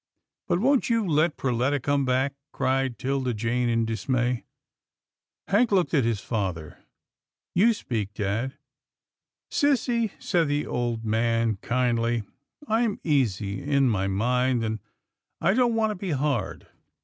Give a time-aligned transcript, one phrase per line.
[0.47, 4.45] "But won't you let Perletta come back?" cried 'Tilda Jane in dismay.
[5.47, 6.79] Hank looked at his father."
[7.61, 8.55] You speak, dad.""
[9.51, 12.23] Sissy," said the old man kindly,"
[12.67, 14.79] I'm easy in my mind, and
[15.39, 16.65] I don't want to be hard.